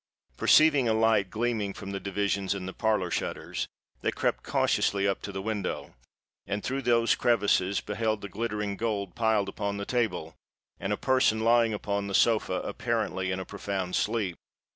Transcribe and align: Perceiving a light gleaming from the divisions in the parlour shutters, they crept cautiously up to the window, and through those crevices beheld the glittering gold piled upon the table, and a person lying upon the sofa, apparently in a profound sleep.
Perceiving 0.35 0.89
a 0.89 0.95
light 0.95 1.29
gleaming 1.29 1.75
from 1.75 1.91
the 1.91 1.99
divisions 1.99 2.55
in 2.55 2.65
the 2.65 2.73
parlour 2.73 3.11
shutters, 3.11 3.67
they 4.01 4.09
crept 4.11 4.41
cautiously 4.43 5.07
up 5.07 5.21
to 5.21 5.31
the 5.31 5.43
window, 5.43 5.93
and 6.47 6.63
through 6.63 6.81
those 6.81 7.13
crevices 7.13 7.81
beheld 7.81 8.21
the 8.21 8.27
glittering 8.27 8.77
gold 8.77 9.13
piled 9.13 9.47
upon 9.47 9.77
the 9.77 9.85
table, 9.85 10.33
and 10.79 10.91
a 10.91 10.97
person 10.97 11.41
lying 11.41 11.71
upon 11.71 12.07
the 12.07 12.15
sofa, 12.15 12.61
apparently 12.63 13.29
in 13.29 13.39
a 13.39 13.45
profound 13.45 13.95
sleep. 13.95 14.39